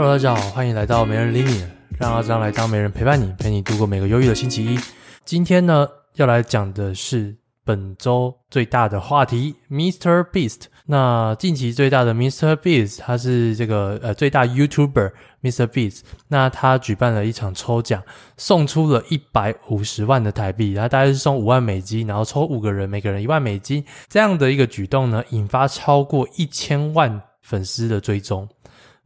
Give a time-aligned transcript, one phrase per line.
[0.00, 1.62] Hello，大家好，欢迎来到没人理你，
[1.98, 4.78] 让阿张来当没人陪伴你，陪你度过每个忧郁的星期一。
[5.26, 10.24] 今天呢，要来讲的是本周最大的话题，Mr.
[10.30, 10.62] Beast。
[10.86, 12.56] 那近期最大的 Mr.
[12.56, 15.66] Beast，他是这个呃最大 YouTuber Mr.
[15.66, 16.00] Beast。
[16.28, 18.02] 那他举办了一场抽奖，
[18.38, 23.84] 送出了一百五十万的台币，然后大概是送五万美金，然后抽五个人，每个人一万美金。
[24.08, 28.48] 这样的一个举动呢，引发超过一千万粉丝的追踪。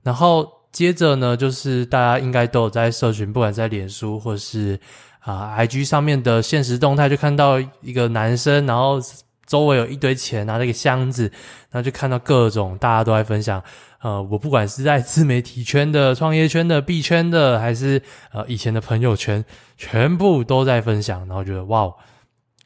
[0.04, 4.78] 然后接着呢，就是大家应该都有在社群，不管在脸书或是
[5.20, 9.00] 啊、IG 上面的现实动态，就看到一个男生，然后。
[9.46, 11.30] 周围有一堆钱，拿着一个箱子，
[11.70, 13.62] 然后就看到各种大家都在分享。
[14.00, 18.00] 呃，我不管是在自媒体圈的、创业圈的、币圈的，还是
[18.32, 19.44] 呃以前的朋友圈，
[19.76, 21.20] 全部都在分享。
[21.28, 21.92] 然后觉得哇，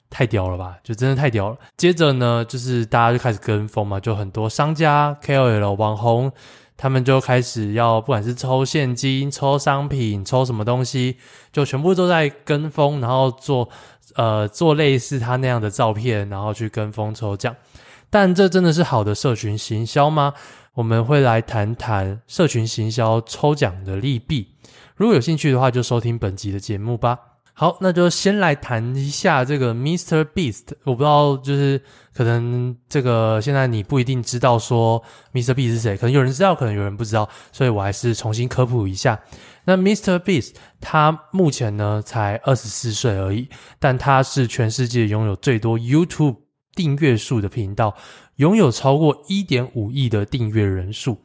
[0.09, 1.57] 太屌了吧，就真的太屌了。
[1.77, 6.31] 接着呢，就是大家就开始跟风嘛，就很多商家、KOL、网红，
[6.79, 11.19] 他们就开始要不管是抽现金、抽商品、抽什么东西，
[11.53, 13.69] 就全部都在跟风，然后做。
[14.17, 17.55] 呃，做类似他那样的照片，然后去跟风抽奖，
[18.09, 20.33] 但这真的是好的社群行销吗？
[20.73, 24.55] 我们会来谈谈社群行销抽奖的利弊。
[24.97, 27.19] 如果有兴趣的话，就收听本集的节目吧。
[27.61, 30.25] 好，那就先来谈一下这个 Mr.
[30.25, 30.63] Beast。
[30.85, 31.83] 我不知道，就是
[32.15, 35.55] 可能这个现在你不一定知道说 Mr.
[35.55, 39.19] Beast 是谁，可能有人知道，可能有人不知道，所以我还是重新科普一下。
[39.65, 40.21] 那 Mr.
[40.21, 43.49] Beast 他目前呢才二十四岁而已，
[43.81, 46.37] 但他是全世界拥有最多 YouTube
[46.77, 47.97] 订阅数的频道，
[48.37, 51.19] 拥有超过一点五亿的订阅人数。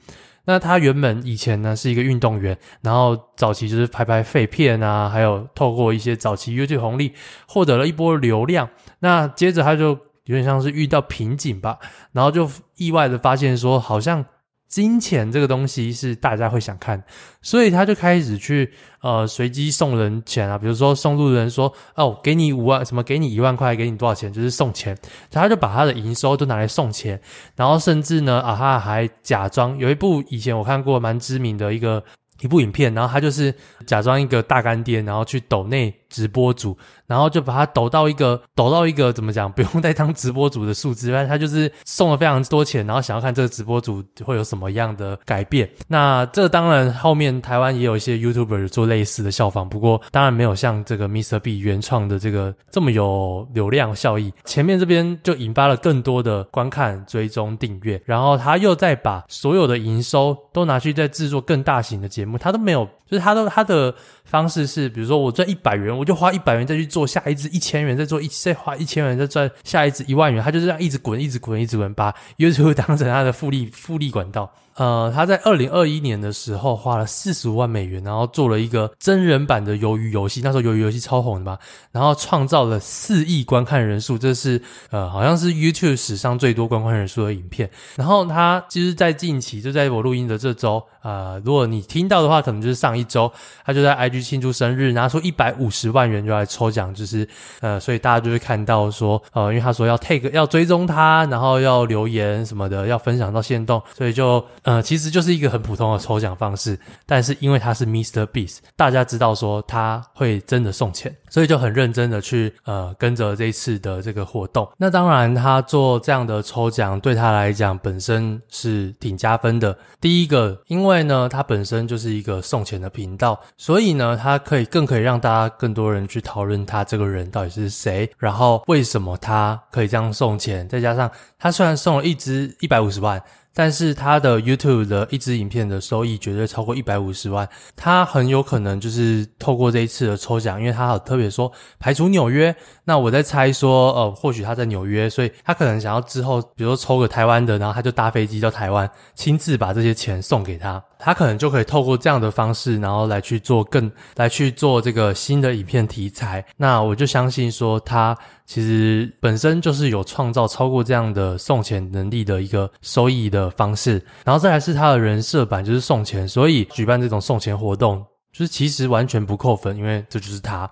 [0.45, 7.13] 那他原本以前呢是一个运动员，然后早期就是拍拍废片啊，还有透过一些早期 YouTube 红利
[7.47, 8.69] 获得了一波流量。
[8.99, 9.89] 那接着他就
[10.25, 11.79] 有点像是遇到瓶颈吧，
[12.11, 14.25] 然后就意外的发现说好像。
[14.67, 17.03] 金钱这个东西是大家会想看，
[17.41, 24.97] 所以他就开始去呃随机送人钱啊，比如说送路人说哦，给你五万什么，给你一万块，给你多少钱，就是送钱。
[25.29, 27.21] 他就把他的营收都拿来送钱，
[27.55, 32.03] 然后甚至呢啊，他还假装有一部以前我看过蛮知名的一个
[32.41, 33.53] 一部影片，然后他就是
[33.85, 36.77] 假装一个大干爹，然后去抖内直播主。
[37.05, 45.69] 然后就把他抖到一个抖到一个怎么讲，不用再当直播主的数字，但他就是送了非常多钱，然后想要看这个直播主会有什么样的改变。
[45.87, 54.33] 那这当然后面台湾也有一些 YouTuber 做类似的效仿，不过当然没有像这个 Mr.B 原创的这个这么有流量效益。
[54.45, 63.93] 前面这边就引发了更多的观看、追踪、订阅，然后他又再把所有的营收都拿去再制作更大型的节节目，他都没有，就是他都他的
[64.25, 67.05] 方式是，比如说我赚一百元，我就花一百元再去做。
[67.05, 74.51] 下一支一千元，再做一再花一千元，再赚下一支一万元，他就这样一直滚，一直滚，一直滚，把 YouTube 当成他的复利复利管道。
[74.75, 81.59] 呃，他在二零二一年的时候花了四十五万美元，然后做了一个真人版的鱿鱼游戏，那时候鱿鱼游戏超红的吧，
[81.91, 87.69] 然后创造了四亿观看人数，这是呃好像是 YouTube 史上最多观看人数的影片。
[87.95, 90.83] 然后他其实，在近期就在我录音的这周。
[91.03, 93.29] 呃，如果你听到的话，可能就是上一周，
[93.65, 97.27] 他就在 IG 庆祝生日，拿出一百五十万元就来抽奖，就是
[97.59, 108.25] 呃，所以大家就会看到说，呃，因为他说要 take 要追踪他，然后要留言什么的，要分享到限动，所以就呃，其实就是一个很普通的抽奖方式，但是因为他是 Mr.
[108.25, 114.69] Beast，大家知道说他会真的送钱，所以就很认真的去呃跟着这一次的这个活动。
[114.77, 119.77] 那当然，他做这样的抽奖对他来讲本身是挺加分的。
[119.99, 133.21] 第一个，因为呢，他本身就是一个送钱的频道，所以呢，他可以更可以让大家更多人去讨论他这个人到底是谁，然后为什么他可以这样送钱，再加上他虽然送了一支一百五十万。
[133.53, 142.55] 但是他的 YouTube 的一支影片的收益绝对超过一百五十万，他很有可能就是透过这一次的抽奖，因为他有特别说排除纽约，
[142.85, 150.83] 那我在猜说，呃，或许他在纽约，所以他可能想要之后，比如说抽个台湾的，然后他就搭飞机到台湾，亲自把这些钱送给他。
[150.97, 156.45] 他可能就可以透过这样的方式，然后来去做更来去做这个新的影片题材。
[156.55, 164.03] 那我就相信说，他其实本身就是有创造超过这样的送钱能力的一个收益的方式。
[164.25, 170.69] 然后再来是他的人设版就是送钱，所以举办这种送钱活动，就是其实完全不扣分，因为这就是他。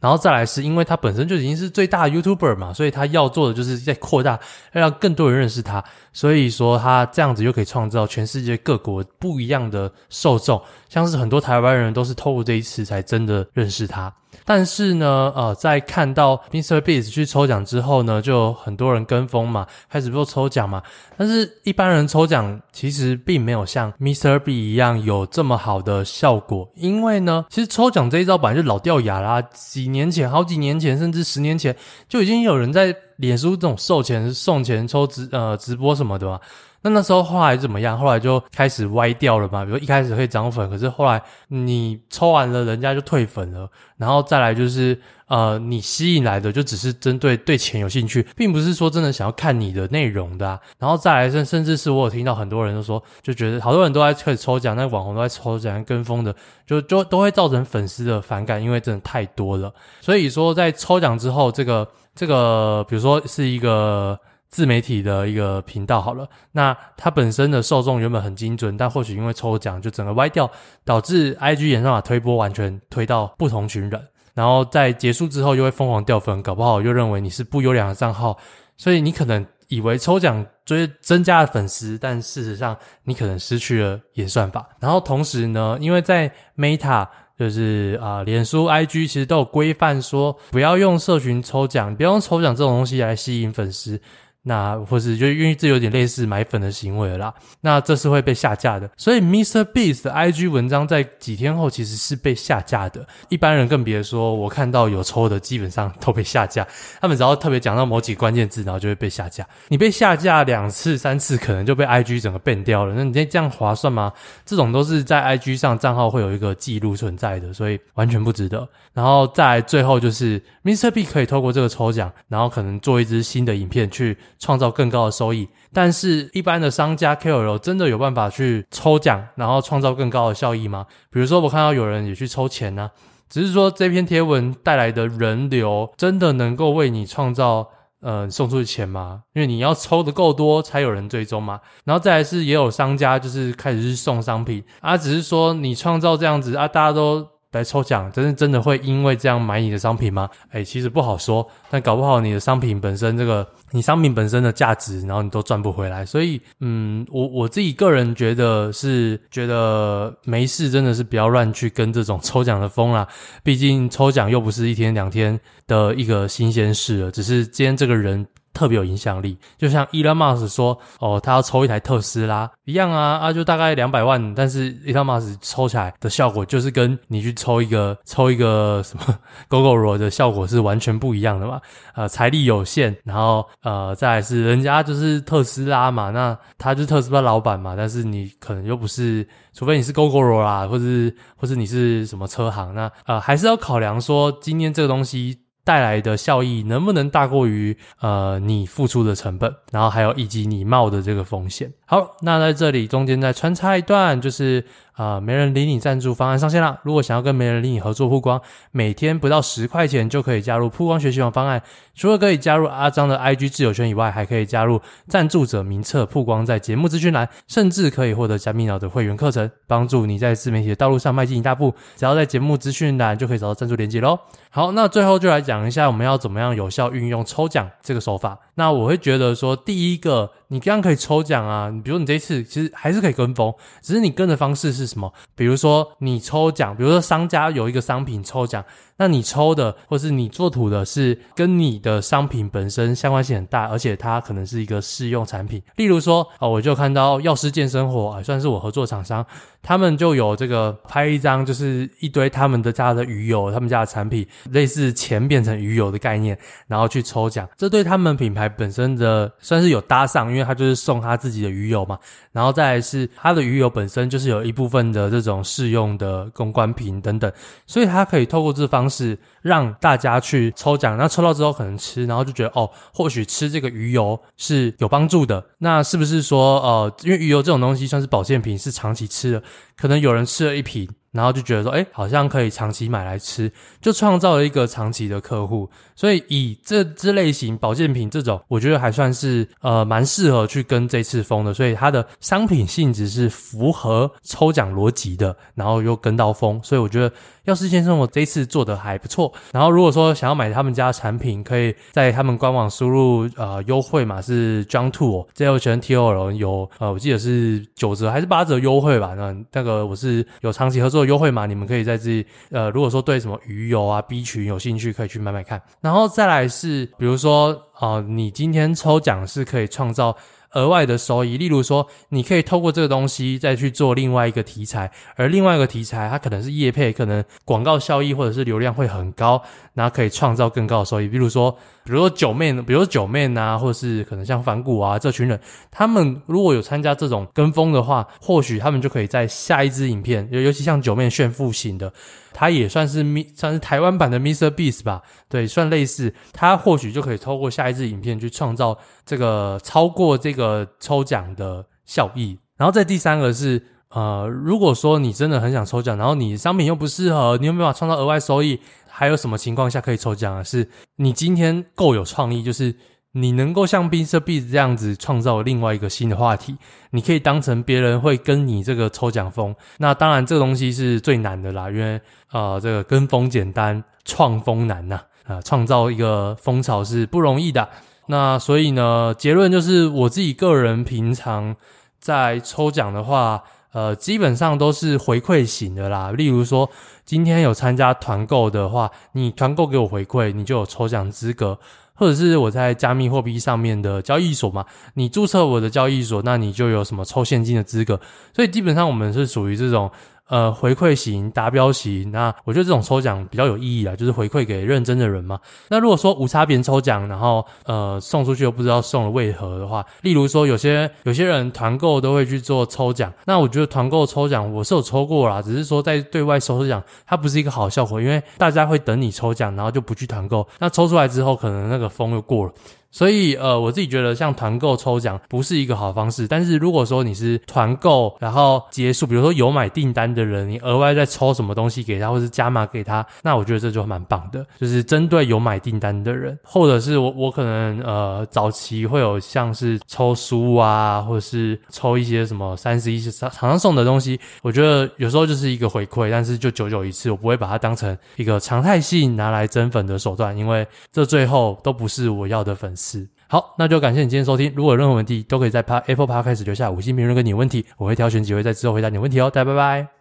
[0.00, 4.40] 然后再来是因为他本身就已经是最大的 YouTuber 嘛，所以他要做的就是在扩大，
[4.72, 5.84] 要让更多人认识他。
[6.10, 10.58] 所以说他这样子又可以创造全世界各国不一样的受众，
[10.88, 14.10] 像是很多台湾人都是透过这一次才真的认识他。
[14.52, 20.82] 但是呢，呃，在看到 MrBeast 去抽奖之后呢，就很多人跟风嘛，开始做抽奖嘛。
[21.16, 31.76] 但是一般人抽奖其实并没有像 MrBeast 一样有这么好的效果，因为呢，其实抽奖这一招本来就老掉牙啦，几年前、好几年前，甚至十年前
[32.08, 36.40] 就已经有人在脸书这种售钱、送钱、抽直呃直播什么的嘛。
[36.82, 37.98] 那那时候后来怎么样？
[37.98, 39.64] 后来就开始歪掉了嘛。
[39.64, 43.68] 比如一开始可以涨粉，可是后来你抽完了，人家就退粉了。
[43.98, 50.58] 然后再来就是，呃，你吸引来的就只是针对对钱有兴趣，并不是说真的想要看你的内容的啊。
[50.78, 56.34] 然后再来甚甚至是我有听到很多人都说，就觉得好多人都在开始抽奖，那网红都在抽奖，跟风的，
[56.66, 59.70] 就就都会造成粉丝的反感，因为真的太多了。
[60.00, 64.18] 所以说在抽奖之后，这个这个，比如说是一个。
[64.50, 70.50] 自媒体的一个频道好了，那它本身的受众原本很精准，但或许因为抽奖就整个歪掉，
[70.84, 78.36] 导致 IG 演算法推播完全推到不同群人，然后在结束之后又会疯狂掉粉，搞不好又认为你是不优良的账号，
[78.76, 84.68] 所以你可能以为抽奖追增加了粉丝，但事实上你可能失去了演算法。
[84.80, 87.06] 然后同时呢，因为在 Meta
[87.38, 94.00] 就是啊、呃，脸书、IG 其实都有规范说不要用社群抽奖，不要用抽奖这种东西来吸引粉丝。
[94.42, 98.90] 那或是就因为这有点类似买粉的行为啦，那这是会被下架的。
[98.96, 103.06] 所以 MrBeast 的 IG 文章在几天后其实是被下架的。
[103.28, 106.66] 一般人更别说，我看到有抽的基本上都被下架。
[107.02, 109.46] 他们只要特别讲到某几关键字，然后就会被下架。
[109.68, 112.94] 你被下架两次、三次，可能就被 IG 整个 ban 掉了。
[112.94, 114.10] 那你这这样划算吗？
[114.46, 118.66] 这种都是在 IG 上账号会有一个记录存在的，所以完全不值得。
[118.94, 120.90] 然后再最后就是 Mr.
[120.90, 124.16] B 可以透过这个抽奖，然后可能做一支新的影片去。
[124.40, 130.86] 创造更高的收益，但是一般的商家 KOL 真的有办法去抽奖，然后创造更高的效益吗？
[131.10, 132.90] 比如说，我看到有人也去抽钱呢、
[133.28, 137.68] 只是说这篇贴文带来的人流真的能够为你创造
[138.00, 139.22] 呃送出去钱吗？
[139.34, 141.60] 因为你要抽的够多才有人追踪嘛。
[141.84, 147.26] 然后再来是也有商家就是开始去送商品啊，只是说你创造这样子啊，大家都。
[147.52, 150.28] 来抽奖，真的真的会因为这样买你的商品吗？
[150.52, 151.46] 诶，其实不好说。
[151.68, 156.06] 但搞不好你的商品本身这个，你商品本身的价值，然后你都赚不回来。
[156.06, 163.06] 所以，嗯，我我自己个人觉得是觉得没事，真的是不要乱去跟这种 抽奖的风啦。
[163.42, 168.26] 毕竟抽奖又不是一天两天的一个新鲜事了，只是今天这个人。
[168.52, 179.18] 特别有影响力，就像 Elon Musk 说，哦，他要抽一台特斯拉一样啊，啊，就大概两百万，但是 Elon Musk 抽起来的效果，就是跟你去抽一个抽一个什么
[179.48, 181.60] Gogoro 的效果是完全不一样的嘛。
[181.94, 195.38] 呃，财力有限，然后呃，再来是人家就是特斯拉嘛，那他就特斯拉老板嘛，但是你可能又不是，除非你是 Gogoro 啦，或是或是你是什么车行，那呃，还是要考量说今天这个东西。
[195.64, 201.72] 带来的效益能不能大过于呃你付出的成本，然后还有以及你冒的这个风险。
[201.86, 204.64] 好，那在这里中间再穿插一段，就是。
[205.00, 206.78] 啊、没人理你赞助方案上线了。
[206.82, 208.38] 如果想要跟没人理你合作曝光，
[208.70, 211.62] 每天不到十块钱就可以加入曝光学习网方案。
[211.94, 221.74] 除了可以加入阿张的 IG 自由圈以外，还可以加入赞助者名册曝光在节目资讯栏，甚至可以获得加密脑的会员课程，帮助你在自媒体的道路上迈进一大步。
[221.96, 224.18] 只要在节目资讯栏就可以找到赞助链接喽。
[224.50, 228.38] 好，那最后就来讲一下我们要怎么样有效运用抽奖这个手法。
[228.56, 230.32] 那我会觉得说，第一个。
[230.52, 235.12] 你这样可以抽奖啊，你比如你这次其实还是可以跟风，只是你跟的方式是什么？
[235.34, 238.64] 比如说你抽奖，比如说商家有一个商品抽奖。
[238.96, 245.62] 那你抽的，或是你做图的，是跟你的商品本身相关性很大，而且它可能是一个试用产品。
[245.76, 249.24] 例如说，啊，我就看到药师健生活，啊，算是我合作厂商，
[249.62, 257.48] 他们就有这个拍一张，就是一堆他们的家的鱼油，他们家的产品，类似钱变成鱼油的概念，然后去抽奖。
[257.56, 261.98] 这对他们品牌本身的算是有搭上，因为他就是送他自己的鱼油嘛。
[262.32, 267.30] 然后再来是他的鱼油本身就是有一部分的这种试用的公关品等等，
[267.66, 275.44] 所以他可以透过这方式让大家去抽奖，那抽到之后可能吃，然后就觉得哦，或许吃这个鱼油是有帮助的。
[275.58, 279.42] 那是不是说呃，因为鱼油这种东西算是保健品，是长期吃的，
[279.76, 280.88] 可能有人吃了一瓶。
[281.12, 283.50] 然后就觉得说，哎，好像可以长期买来吃，
[283.80, 285.68] 就创造了一个长期的客户。
[285.94, 291.52] 所以以这支类型保健品这种，我觉得还算是呃蛮适合去跟这次风的。
[291.52, 297.12] 所以它的商品性质是符合抽奖逻辑的，然后又跟到风，所以我觉得。
[297.44, 299.32] 药师先生，我这次做的还不错。
[299.50, 309.14] 然后如果说想要买他们家产品，可以在他们官网输入呃优惠码是 John Two J O N T O L 有呃我记得是九折还是八折优惠吧？
[309.16, 315.60] 那那个我是有长期合作优惠码，你们可以在这里呃如果说对什么鱼油啊 B 群有兴趣，可以去买买看。
[315.80, 320.16] 然后再来是比如说呃你今天抽奖是可以创造。
[320.52, 329.42] 额外的收益，例如说，你可以透过这个东西再去做另外一个题材，而另外一个题材它可能是业配，可能广告效益或者是流量会很高，
[329.74, 331.06] 然后可以创造更高的收益。
[331.06, 331.50] 比如说，
[331.84, 335.38] 比如说九妹，比如说九妹啊，或者是可能像反骨啊这群人，
[335.70, 341.92] 他们如果有参加这种跟风的话，或许他们就可以在下一支影片，尤尤其像九妹炫富型的。
[342.32, 344.50] 它也算是算是台湾版的 Mr.
[344.50, 346.14] Beast 吧，对，算类似。
[346.32, 352.38] 它或许就可以透过下一支影片去创造这个超过这个抽奖的效益。
[352.56, 358.60] 然后再第三个是，呃，如果说你真的很想抽奖，然后你商品又不适合，你有没有办法创造额外收益？
[358.88, 360.42] 还有什么情况下可以抽奖啊？
[360.42, 362.74] 是你今天够有创意，就是。
[363.12, 366.56] 你能够像 MrBeast 这样子创造另外一个新的话题，
[366.90, 369.54] 你可以当成别人会跟你这个抽奖风。
[369.78, 372.00] 那当然，这个东西是最难的啦，因为
[372.32, 375.00] 呃，这个跟风简单，创风难呐。
[375.26, 377.68] 啊，创造一个风潮是不容易的。
[378.06, 381.54] 那所以呢，结论就是我自己个人平常
[382.00, 386.10] 在抽奖的话，呃，基本上都是回馈型的啦。
[386.10, 386.68] 例如说，
[387.04, 391.56] 今天有参加团购的话，你团购给我回馈，你就有抽奖资格。
[392.00, 394.64] 或者是我在加密货币上面的交易所嘛，
[394.94, 398.00] 你注册我的交易所，那你就有什么抽现金的资格。
[398.34, 399.90] 所以基本上我们是属于这种。
[400.30, 405.40] 呃，回馈型、达标型，那我觉得这种抽奖比较有意义啊，就是回馈给认真的人嘛。
[405.68, 422.52] 那如果说无差别抽奖，然后呃送出去又不知道送了为何的话，例如说有些有些人团购都会去做抽奖，那我觉得团购抽奖我是有抽过啦，只是说在对外抽奖它不是一个好效果，因为大家会等你抽奖，然后就不去团购，那抽出来之后可能那个风又过了。
[422.92, 426.26] 所以，呃，我自己觉得像团购抽奖不是一个好方式。
[426.26, 434.44] 但是如果说你是团购，然后结束，比如说有买订单的人，你额外再抽什么东西给他，或是加码给他，那我觉得这就蛮棒的。
[434.60, 452.79] 就是针对有买订单的人， 或者是我我可能呃早期会有像是抽书啊，或者是抽一些什么三十一厂商送的东西，我觉得有时候就是一个回馈，但是就久久一次，我不会把它当成一个常态性拿来增粉的手段，因为这最后都不是我要的粉丝。
[452.82, 454.50] 是，好，那就感谢你今天收听。
[454.56, 459.30] 如果有任何问题，都可以在 Apple Podcast 留下五星评论跟你问题，我会挑选几位在之后回答你问题哦。
[459.30, 459.99] 大家拜拜。